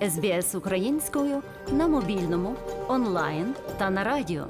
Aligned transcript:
СБС 0.00 0.54
українською 0.54 1.42
на 1.72 1.88
мобільному, 1.88 2.54
онлайн 2.88 3.54
та 3.78 3.90
на 3.90 4.04
радіо. 4.04 4.46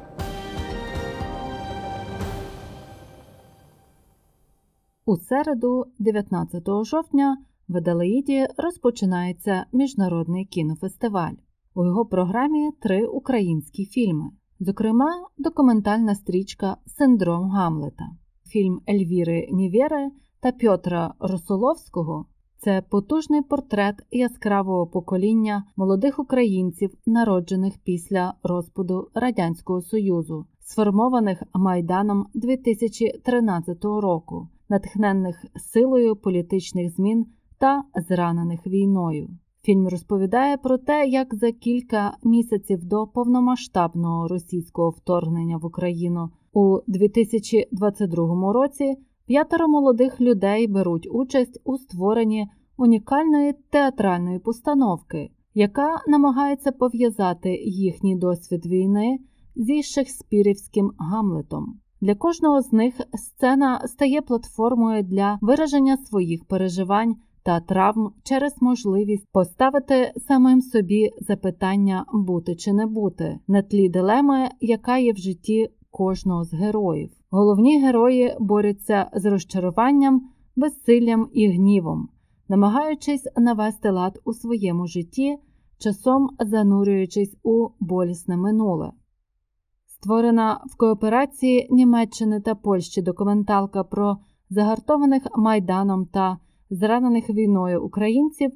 У 5.05 5.17
середу, 5.17 5.85
19 5.99 6.63
жовтня, 6.85 7.39
в 7.69 7.77
Аделаїді 7.77 8.47
розпочинається 8.57 9.67
міжнародний 9.73 10.45
кінофестиваль. 10.45 11.35
У 11.75 11.85
його 11.85 12.07
програмі 12.07 12.71
три 12.83 13.07
українські 13.07 13.85
фільми, 13.87 14.31
зокрема, 14.61 15.11
документальна 15.39 16.15
стрічка 16.15 16.77
Синдром 16.87 17.51
Гамлета, 17.51 18.05
фільм 18.47 18.81
Ельвіри 18.89 19.49
Нівєри 19.53 20.11
та 20.41 20.53
Пьотра 20.53 21.15
Росоловського. 21.21 22.27
Це 22.67 22.83
потужний 22.91 23.43
портрет 23.43 23.95
яскравого 24.11 24.87
покоління 24.87 25.65
молодих 25.77 26.19
українців, 26.19 26.91
народжених 27.07 27.75
після 27.85 28.35
розпаду 28.43 29.09
Радянського 29.15 29.81
Союзу, 29.83 30.47
сформованих 30.61 31.43
майданом 31.55 32.27
2013 32.35 33.85
року, 33.85 34.49
натхненних 34.69 35.45
силою 35.57 36.17
політичних 36.17 36.95
змін 36.95 37.27
та 37.59 37.83
зранених 38.09 38.67
війною. 38.67 39.29
Фільм 39.63 39.89
розповідає 39.89 40.57
про 40.57 40.79
те, 40.79 41.07
як 41.07 41.35
за 41.35 41.53
кілька 41.53 42.17
місяців 42.25 42.85
до 42.85 43.07
повномасштабного 43.07 44.29
російського 44.29 44.91
вторгнення 44.91 45.57
в 45.57 45.67
Україну 45.67 46.31
у 46.53 46.79
2022 46.87 48.53
році 48.53 48.97
п'ятеро 49.27 49.69
молодих 49.69 50.21
людей 50.21 50.67
беруть 50.67 51.09
участь 51.11 51.61
у 51.65 51.79
створенні 51.79 52.49
унікальної 52.77 53.55
театральної 53.71 54.39
постановки, 54.39 55.31
яка 55.55 56.03
намагається 56.07 56.73
пов'язати 56.73 57.51
їхній 57.65 58.17
досвід 58.17 58.67
війни 58.67 59.19
зі 59.57 59.83
шекспірівським 59.83 60.93
Гамлетом. 60.99 61.81
Для 62.01 62.15
кожного 62.15 62.63
з 62.63 62.73
них 62.73 62.95
сцена 63.15 63.81
стає 63.87 64.23
платформою 64.23 65.03
для 65.03 65.39
вираження 65.41 65.97
своїх 65.97 66.45
переживань 66.45 67.17
та 67.43 67.61
травм 67.61 68.13
через 68.23 68.63
можливість 68.63 69.27
поставити 69.33 70.13
самим 70.17 70.61
собі 70.61 71.11
запитання 71.21 72.05
бути 72.13 72.57
чи 72.57 72.73
не 72.73 72.87
бути 72.87 73.39
на 73.49 73.63
тлі 73.63 73.89
дилеми, 73.89 74.49
яка 74.61 74.99
є 74.99 75.13
в 75.13 75.17
житті 75.17 75.71
кожного 75.91 76.45
з 76.45 76.55
героїв. 76.55 77.11
Головні 77.31 77.81
герої 77.81 78.37
борються 78.41 79.11
з 79.15 79.25
розчаруванням, 79.25 80.29
безсиллям 80.57 81.29
і 81.33 81.49
гнівом, 81.49 82.09
намагаючись 82.49 83.29
навести 83.37 83.91
лад 83.91 84.21
у 84.25 84.33
своєму 84.33 84.87
житті, 84.87 85.39
часом 85.79 86.29
занурюючись 86.41 87.37
у 87.43 87.69
болісне 87.81 88.37
минуле. 88.37 88.93
Створена 89.87 90.61
в 90.71 90.77
кооперації 90.77 91.69
Німеччини 91.71 92.41
та 92.41 92.55
Польщі 92.55 93.03
документалка 93.03 93.85
про 93.85 94.17
загартованих 94.51 95.23
майданом 95.37 96.07
та 96.07 96.39
зранених 96.71 97.31
війною 97.31 97.85
українців 97.85 98.53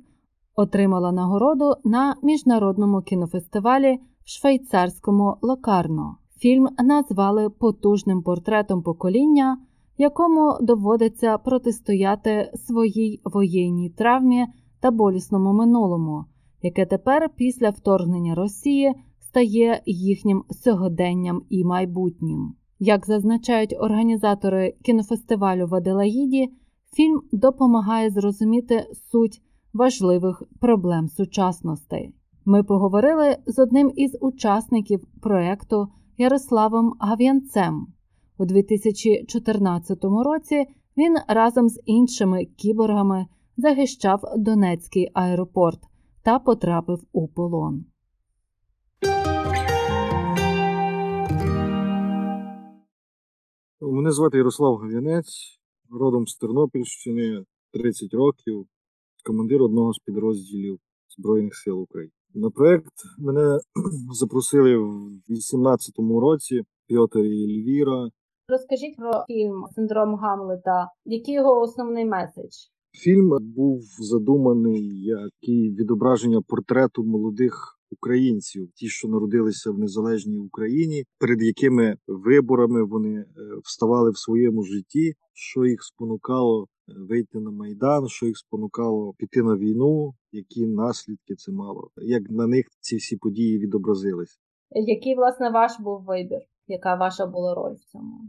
отримала 0.55 1.13
нагороду 1.13 1.75
на 1.85 2.17
міжнародному 2.23 3.03
кінофестивалі 3.03 3.99
в 4.25 4.29
швейцарському 4.29 5.37
Локарно. 5.43 6.20
Фільм 6.41 6.69
назвали 6.85 7.51
потужним 7.51 8.23
портретом 8.23 8.83
покоління, 8.83 9.59
якому 9.99 10.59
доводиться 10.61 11.39
протистояти 11.39 12.53
своїй 12.55 13.21
воєнній 13.25 13.91
травмі 13.91 14.47
та 14.81 14.91
болісному 14.91 15.53
минулому, 15.53 16.25
яке 16.63 16.87
тепер 16.87 17.31
після 17.37 17.71
вторгнення 17.71 18.35
Росії 18.35 18.95
стає 19.21 19.83
їхнім 19.87 20.45
сьогоденням 20.51 21.43
і 21.49 21.65
майбутнім. 21.65 22.55
Як 22.79 23.07
зазначають 23.07 23.77
організатори 23.79 24.75
кінофестивалю 24.83 25.67
в 25.67 25.75
Аделаїді, 25.75 26.49
фільм 26.93 27.21
допомагає 27.33 28.11
зрозуміти 28.11 28.87
суть 29.13 29.43
важливих 29.75 30.43
проблем 30.61 31.09
сучасності. 31.09 32.11
Ми 32.45 32.63
поговорили 32.63 33.37
з 33.47 33.59
одним 33.59 33.93
із 33.97 34.19
учасників 34.21 35.07
проекту 35.21 35.89
Ярославом 36.21 36.97
Гав'янцем. 37.01 37.87
У 38.39 38.45
2014 38.45 40.05
році 40.05 40.67
він 40.97 41.17
разом 41.29 41.69
з 41.69 41.81
іншими 41.85 42.45
кіборгами 42.45 43.27
захищав 43.57 44.21
Донецький 44.37 45.11
аеропорт 45.15 45.81
та 46.23 46.39
потрапив 46.39 46.99
у 47.13 47.29
полон. 47.29 47.85
Мене 53.81 54.13
звати 54.13 54.37
Ярослав 54.39 54.77
Гав'янець, 54.77 55.61
родом 55.91 56.27
з 56.27 56.37
Тернопільщини, 56.37 57.45
30 57.73 58.15
років, 58.15 58.67
командир 59.25 59.63
одного 59.63 59.93
з 59.93 59.99
підрозділів 59.99 60.79
Збройних 61.09 61.57
сил 61.57 61.81
України. 61.81 62.13
На 62.35 62.51
проект 62.51 62.93
мене 63.19 63.59
запросили 64.13 64.77
в 64.77 65.09
2018 65.29 65.95
році 66.21 66.63
Пьотр 66.89 67.19
і 67.19 67.45
Ельвіра. 67.45 68.09
Розкажіть 68.49 68.97
про 68.97 69.25
фільм 69.27 69.65
Синдром 69.75 70.15
Гамлета. 70.15 70.89
Який 71.05 71.35
його 71.35 71.61
основний 71.61 72.05
меседж? 72.05 72.55
Фільм 72.93 73.31
був 73.41 73.81
задуманий 73.99 75.03
як 75.03 75.31
і 75.41 75.71
відображення 75.71 76.41
портрету 76.49 77.05
молодих 77.05 77.81
українців, 77.91 78.69
ті, 78.75 78.89
що 78.89 79.09
народилися 79.09 79.71
в 79.71 79.79
незалежній 79.79 80.39
Україні, 80.39 81.05
перед 81.19 81.43
якими 81.43 81.97
виборами 82.07 82.85
вони 82.85 83.19
е, 83.19 83.27
вставали 83.65 84.11
в 84.11 84.19
своєму 84.19 84.63
житті, 84.63 85.15
що 85.35 85.65
їх 85.65 85.83
спонукало 85.83 86.67
вийти 86.97 87.41
на 87.41 87.51
майдан, 87.51 88.09
що 88.09 88.27
їх 88.27 88.39
спонукало 88.39 89.15
піти 89.19 89.43
на 89.43 89.57
війну, 89.57 90.15
які 90.33 90.67
наслідки 90.67 91.35
це 91.35 91.53
мало, 91.53 91.91
як 91.97 92.31
на 92.31 92.47
них 92.47 92.67
ці 92.81 92.97
всі 92.97 93.17
події 93.17 93.59
відобразились. 93.59 94.41
Який 94.71 95.15
власне 95.17 95.51
ваш 95.51 95.81
був 95.81 96.05
вибір? 96.05 96.41
Яка 96.67 96.95
ваша 96.95 97.27
була 97.27 97.55
роль 97.55 97.75
в 97.75 97.85
цьому? 97.85 98.21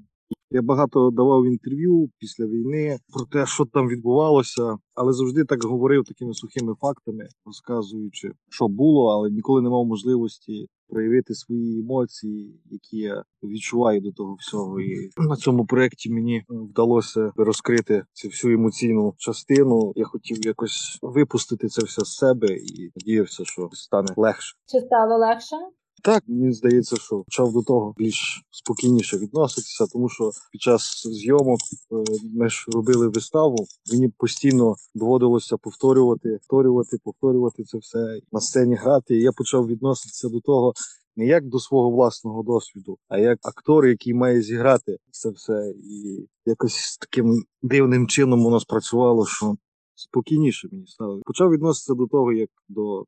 Я 0.54 0.62
багато 0.62 1.12
давав 1.12 1.46
інтерв'ю 1.46 2.10
після 2.20 2.46
війни 2.46 2.98
про 3.14 3.26
те, 3.26 3.46
що 3.46 3.66
там 3.66 3.88
відбувалося, 3.88 4.78
але 4.94 5.14
завжди 5.14 5.46
так 5.46 5.64
говорив 5.64 6.04
такими 6.04 6.34
сухими 6.34 6.76
фактами, 6.82 7.28
розказуючи, 7.46 8.32
що 8.50 8.68
було, 8.68 9.12
але 9.12 9.30
ніколи 9.30 9.62
не 9.62 9.70
мав 9.70 9.86
можливості 9.86 10.68
проявити 10.90 11.36
свої 11.36 11.80
емоції, 11.80 12.62
які 12.66 12.98
я 12.98 13.24
відчуваю 13.44 14.02
до 14.02 14.12
того 14.12 14.36
всього. 14.40 14.82
І 14.82 15.10
на 15.18 15.36
цьому 15.36 15.66
проєкті 15.66 16.12
мені 16.12 16.44
вдалося 16.50 17.32
розкрити 17.36 18.04
цю 18.14 18.28
всю 18.28 18.54
емоційну 18.54 19.14
частину. 19.18 19.94
Я 19.96 20.06
хотів 20.06 20.46
якось 20.46 21.00
випустити 21.02 21.68
це 21.68 21.84
все 21.86 22.06
з 22.06 22.16
себе 22.16 22.48
і 22.48 22.92
надіявся, 22.96 23.46
що 23.46 23.70
стане 23.72 24.14
легше. 24.18 24.56
Чи 24.66 24.80
стало 24.80 25.18
легше? 25.18 25.56
Так, 26.04 26.24
мені 26.28 26.54
здається, 26.54 26.96
що 26.96 27.20
почав 27.20 27.54
до 27.54 27.62
того 27.62 27.94
більш 27.98 28.44
спокійніше 28.50 29.18
відноситися, 29.18 29.86
тому 29.94 30.10
що 30.10 30.32
під 30.52 30.62
час 30.62 31.08
зйомок 31.08 31.60
е, 31.92 31.96
ми 32.34 32.50
ж 32.50 32.66
робили 32.74 33.08
виставу. 33.08 33.66
Мені 33.92 34.10
постійно 34.18 34.76
доводилося 34.96 35.58
повторювати, 35.58 36.30
повторювати, 36.30 36.98
повторювати 37.04 37.64
це 37.64 37.78
все 37.78 38.20
на 38.32 38.40
сцені 38.40 38.76
грати. 38.76 39.16
І 39.16 39.22
я 39.22 39.32
почав 39.32 39.68
відноситися 39.68 40.30
до 40.30 40.40
того 40.40 40.74
не 41.16 41.26
як 41.26 41.48
до 41.48 41.60
свого 41.60 41.92
власного 41.92 42.44
досвіду, 42.44 42.98
а 43.08 43.18
як 43.18 43.40
актор, 43.42 43.86
який 43.86 44.14
має 44.14 44.42
зіграти 44.42 44.98
це 45.12 45.30
все, 45.30 45.74
і 45.84 46.28
якось 46.46 46.98
таким 46.98 47.44
дивним 47.62 48.08
чином 48.08 48.44
воно 48.44 48.60
спрацювало, 48.60 49.26
що 49.26 49.56
спокійніше 49.96 50.68
мені 50.72 50.88
стало. 50.88 51.22
Почав 51.26 51.52
відноситися 51.52 51.94
до 51.94 52.08
того 52.08 52.34
як 52.34 52.50
до 52.70 53.06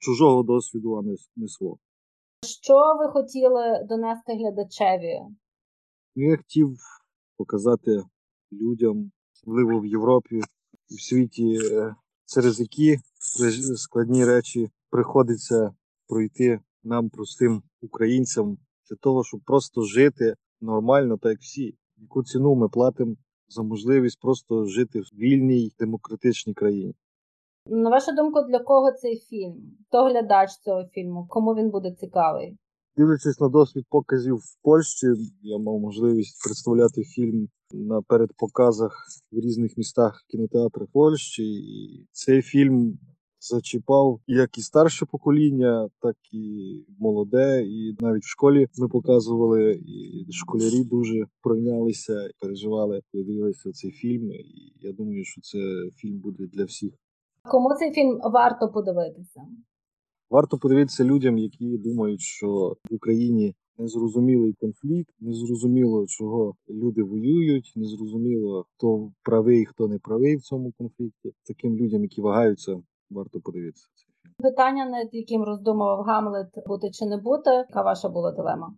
чужого 0.00 0.42
досвіду, 0.42 0.94
а 0.94 1.02
не, 1.36 1.48
свого. 1.48 1.78
Що 2.42 2.96
ви 2.98 3.12
хотіли 3.12 3.86
донести 3.88 4.32
глядачеві? 4.32 5.20
Ну, 6.16 6.30
я 6.30 6.36
хотів 6.36 6.76
показати 7.36 8.02
людям, 8.52 9.10
особливо 9.34 9.80
в 9.80 9.86
Європі, 9.86 10.40
в 10.90 11.00
світі, 11.00 11.58
е, 11.72 11.94
через 12.26 12.60
які 12.60 12.98
складні 13.76 14.24
речі 14.24 14.70
приходиться 14.90 15.74
пройти 16.08 16.60
нам, 16.84 17.10
простим 17.10 17.62
українцям, 17.80 18.58
для 18.90 18.96
того, 18.96 19.24
щоб 19.24 19.40
просто 19.44 19.82
жити 19.82 20.34
нормально, 20.60 21.18
так 21.18 21.30
як 21.30 21.40
всі. 21.40 21.74
Яку 21.96 22.22
ціну 22.24 22.54
ми 22.54 22.68
платимо 22.68 23.16
за 23.48 23.62
можливість 23.62 24.20
просто 24.20 24.64
жити 24.64 25.00
в 25.00 25.04
вільній 25.14 25.72
демократичній 25.78 26.54
країні. 26.54 26.94
На 27.66 27.90
вашу 27.90 28.12
думку, 28.12 28.42
для 28.48 28.58
кого 28.58 28.92
цей 28.92 29.16
фільм? 29.16 29.54
Хто 29.88 30.04
глядач 30.04 30.50
цього 30.64 30.84
фільму? 30.84 31.26
Кому 31.28 31.54
він 31.54 31.70
буде 31.70 31.94
цікавий? 32.00 32.56
Дивлячись 32.96 33.40
на 33.40 33.48
досвід 33.48 33.84
показів 33.88 34.36
в 34.36 34.62
Польщі, 34.62 35.06
я 35.42 35.58
мав 35.58 35.80
можливість 35.80 36.44
представляти 36.44 37.02
фільм 37.02 37.48
на 37.72 38.02
передпоказах 38.02 39.06
в 39.32 39.40
різних 39.40 39.76
містах 39.76 40.24
кінотеатрах 40.28 40.88
Польщі. 40.92 41.42
І 41.54 42.06
цей 42.12 42.42
фільм 42.42 42.98
зачіпав 43.40 44.20
як 44.26 44.58
і 44.58 44.62
старше 44.62 45.06
покоління, 45.06 45.88
так 46.00 46.16
і 46.32 46.74
молоде. 46.98 47.62
І 47.64 47.96
навіть 48.00 48.22
в 48.22 48.28
школі 48.28 48.66
ми 48.78 48.88
показували, 48.88 49.72
і 49.86 50.26
школярі 50.32 50.84
дуже 50.84 51.26
пройнялися, 51.42 52.30
переживали, 52.40 53.00
дивилися 53.12 53.72
цей 53.72 53.90
фільм. 53.90 54.32
І 54.32 54.72
я 54.80 54.92
думаю, 54.92 55.24
що 55.24 55.40
це 55.40 55.58
фільм 55.96 56.18
буде 56.18 56.46
для 56.46 56.64
всіх. 56.64 56.92
Кому 57.44 57.74
цей 57.74 57.92
фільм 57.92 58.20
варто 58.32 58.68
подивитися? 58.68 59.40
Варто 60.30 60.58
подивитися 60.58 61.04
людям, 61.04 61.38
які 61.38 61.78
думають, 61.78 62.20
що 62.20 62.76
в 62.90 62.94
Україні 62.94 63.54
незрозумілий 63.78 64.52
конфлікт, 64.60 65.10
незрозуміло, 65.20 66.06
чого 66.06 66.54
люди 66.68 67.02
воюють, 67.02 67.72
незрозуміло, 67.76 68.64
хто 68.76 69.12
правий, 69.22 69.64
хто 69.64 69.88
не 69.88 69.98
правий 69.98 70.36
в 70.36 70.42
цьому 70.42 70.72
конфлікті. 70.78 71.32
Таким 71.46 71.76
людям, 71.76 72.02
які 72.02 72.20
вагаються, 72.20 72.82
варто 73.10 73.40
подивитися. 73.40 73.86
Питання, 74.38 74.86
над 74.86 75.08
яким 75.12 75.42
роздумував 75.42 76.00
Гамлет, 76.00 76.48
бути 76.66 76.90
чи 76.90 77.06
не 77.06 77.16
бути. 77.16 77.50
Яка 77.50 77.82
ваша 77.82 78.08
була 78.08 78.32
дилема? 78.32 78.74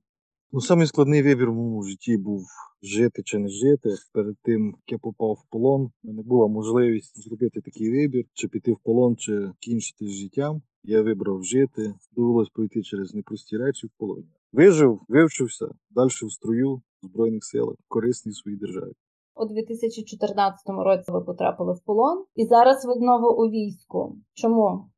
Ну, 0.54 0.60
самий 0.60 0.86
складний 0.86 1.22
вибір 1.22 1.50
в 1.50 1.54
моєму 1.54 1.82
житті 1.82 2.16
був 2.16 2.46
жити 2.82 3.22
чи 3.22 3.38
не 3.38 3.48
жити. 3.48 3.90
Перед 4.12 4.36
тим, 4.42 4.66
як 4.66 4.92
я 4.92 4.98
попав 4.98 5.32
в 5.32 5.50
полон, 5.50 5.90
мене 6.02 6.22
була 6.22 6.48
можливість 6.48 7.24
зробити 7.24 7.60
такий 7.60 7.90
вибір, 7.90 8.24
чи 8.32 8.48
піти 8.48 8.72
в 8.72 8.78
полон, 8.84 9.16
чи 9.16 9.50
кінчити 9.60 10.06
з 10.06 10.10
життям. 10.10 10.62
Я 10.84 11.02
вибрав 11.02 11.44
жити. 11.44 11.94
Довелось 12.16 12.48
пройти 12.48 12.82
через 12.82 13.14
непрості 13.14 13.56
речі 13.56 13.86
в 13.86 13.90
полоні. 13.98 14.28
Вижив, 14.52 15.00
вивчився, 15.08 15.68
далі 15.90 16.08
в 16.08 16.32
строю 16.32 16.74
в 16.74 17.06
Збройних 17.06 17.44
силах, 17.44 17.76
корисний 17.88 18.34
своїй 18.34 18.56
державі. 18.56 18.92
У 19.36 19.44
2014 19.44 20.60
році 20.68 21.12
ви 21.12 21.20
потрапили 21.20 21.72
в 21.72 21.80
полон, 21.80 22.24
і 22.36 22.44
зараз 22.44 22.84
ви 22.86 22.94
знову 22.94 23.44
у 23.44 23.50
війську. 23.50 24.16
Чому? 24.34 24.90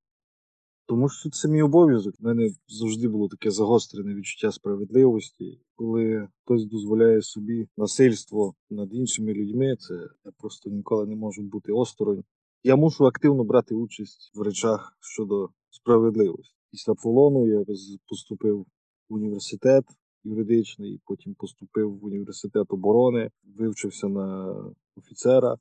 Тому 0.86 1.08
що 1.08 1.30
це 1.30 1.48
мій 1.48 1.62
обов'язок. 1.62 2.14
У 2.20 2.24
мене 2.24 2.50
завжди 2.68 3.08
було 3.08 3.28
таке 3.28 3.50
загострене 3.50 4.14
відчуття 4.14 4.52
справедливості. 4.52 5.60
Коли 5.74 6.28
хтось 6.42 6.64
дозволяє 6.64 7.22
собі 7.22 7.68
насильство 7.76 8.54
над 8.70 8.94
іншими 8.94 9.32
людьми, 9.32 9.76
це 9.76 9.94
я 10.24 10.32
просто 10.38 10.70
ніколи 10.70 11.06
не 11.06 11.16
можу 11.16 11.42
бути 11.42 11.72
осторонь. 11.72 12.24
Я 12.62 12.76
мушу 12.76 13.06
активно 13.06 13.44
брати 13.44 13.74
участь 13.74 14.32
в 14.34 14.42
речах 14.42 14.96
щодо 15.00 15.48
справедливості. 15.70 16.54
Після 16.70 16.94
полону 16.94 17.46
я 17.46 17.64
поступив 18.08 18.66
в 19.08 19.14
університет 19.14 19.84
юридичний, 20.24 21.00
потім 21.04 21.34
поступив 21.34 21.98
в 21.98 22.04
університет 22.04 22.66
оборони, 22.68 23.30
вивчився 23.56 24.08
на 24.08 24.56
офіцера. 24.96 25.58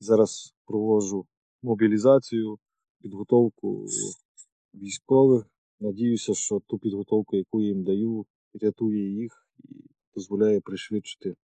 Зараз 0.00 0.54
проводжу 0.66 1.26
мобілізацію, 1.62 2.58
підготовку 3.02 3.86
військових. 4.74 5.44
Надіюся, 5.80 6.34
що 6.34 6.60
ту 6.66 6.78
підготовку, 6.78 7.36
яку 7.36 7.60
я 7.60 7.66
їм 7.66 7.84
даю, 7.84 8.26
рятує 8.62 9.10
їх 9.10 9.48
і 9.58 9.74
дозволяє 10.14 10.60
пришвидшити 10.60 11.36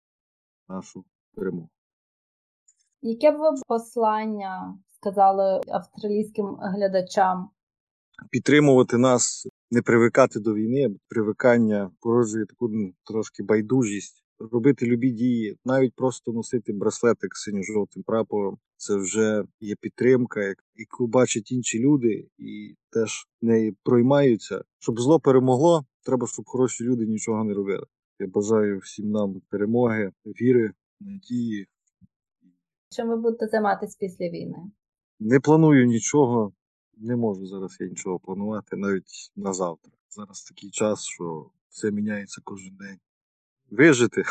нашу 0.67 1.05
перемогу. 1.35 1.69
Яке 3.01 3.31
б 3.31 3.39
ви 3.39 3.61
послання 3.67 4.79
сказали 4.91 5.61
австралійським 5.67 6.57
глядачам? 6.61 7.49
Підтримувати 8.31 8.97
нас, 8.97 9.47
не 9.71 9.81
привикати 9.81 10.39
до 10.39 10.53
війни, 10.53 10.95
привикання 11.07 11.91
породжує 11.99 12.45
таку 12.45 12.67
ну, 12.67 12.93
трошки 13.03 13.43
байдужість. 13.43 14.23
Робити 14.39 14.85
любі 14.85 15.11
дії, 15.11 15.57
навіть 15.65 15.93
просто 15.95 16.31
носити 16.31 16.73
браслетик 16.73 17.35
з 17.35 17.43
синьо-жовтим 17.43 18.03
прапором. 18.03 18.57
Це 18.77 18.95
вже 18.95 19.43
є 19.59 19.75
підтримка, 19.81 20.43
як- 20.43 20.63
яку 20.75 21.07
бачать 21.07 21.51
інші 21.51 21.79
люди, 21.79 22.27
і 22.37 22.75
теж 22.89 23.27
нею 23.41 23.75
проймаються. 23.83 24.63
Щоб 24.79 24.99
зло 24.99 25.19
перемогло, 25.19 25.85
треба, 26.05 26.27
щоб 26.27 26.45
хороші 26.45 26.83
люди 26.83 27.05
нічого 27.05 27.43
не 27.43 27.53
робили. 27.53 27.85
Я 28.19 28.27
бажаю 28.27 28.79
всім 28.79 29.11
нам 29.11 29.41
перемоги, 29.49 30.11
віри, 30.25 30.71
надії. 30.99 31.67
Чим 32.89 33.07
ви 33.07 33.17
будете 33.17 33.47
займатися 33.47 33.97
після 33.99 34.29
війни? 34.29 34.71
Не 35.19 35.39
планую 35.39 35.85
нічого, 35.85 36.53
не 36.97 37.15
можу 37.15 37.45
зараз 37.45 37.77
я 37.79 37.87
нічого 37.87 38.19
планувати, 38.19 38.75
навіть 38.77 39.31
на 39.35 39.53
завтра. 39.53 39.91
Зараз 40.09 40.43
такий 40.43 40.69
час, 40.69 41.03
що 41.05 41.49
все 41.69 41.91
міняється 41.91 42.41
кожен 42.43 42.75
день. 42.75 42.97
Вижити 43.71 44.23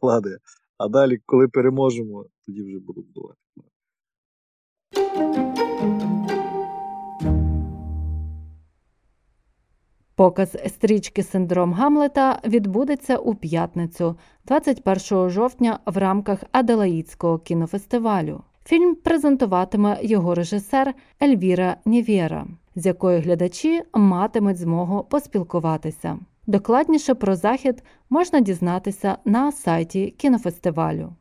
кладе. 0.00 0.38
А 0.78 0.88
далі, 0.88 1.20
коли 1.26 1.48
переможемо, 1.48 2.26
тоді 2.46 2.62
вже 2.62 2.78
буду 2.78 3.02
будувати. 3.02 3.38
Показ 10.16 10.56
стрічки 10.66 11.22
Синдром 11.22 11.72
Гамлета 11.72 12.40
відбудеться 12.44 13.16
у 13.16 13.34
п'ятницю, 13.34 14.16
21 14.44 15.30
жовтня, 15.30 15.78
в 15.86 15.96
рамках 15.96 16.38
Аделаїдського 16.52 17.38
кінофестивалю. 17.38 18.42
Фільм 18.64 18.94
презентуватиме 18.94 19.98
його 20.02 20.34
режисер 20.34 20.94
Ельвіра 21.22 21.76
Нєвєра, 21.84 22.46
з 22.76 22.86
якою 22.86 23.20
глядачі 23.20 23.82
матимуть 23.94 24.56
змогу 24.56 25.04
поспілкуватися. 25.04 26.18
Докладніше 26.46 27.14
про 27.14 27.36
захід 27.36 27.82
можна 28.10 28.40
дізнатися 28.40 29.18
на 29.24 29.52
сайті 29.52 30.14
кінофестивалю. 30.18 31.16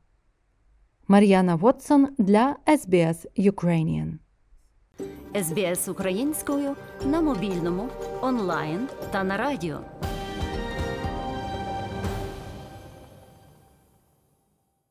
Мар'яна 1.08 1.56
Вотсон 1.56 2.08
для 2.18 2.56
SBS 2.68 3.26
Ukrainian. 3.38 4.14
СБС 5.36 5.88
українською 5.88 6.76
на 7.06 7.22
мобільному, 7.22 7.88
онлайн 8.22 8.88
та 9.12 9.24
на 9.24 9.38
радіо. 9.38 9.80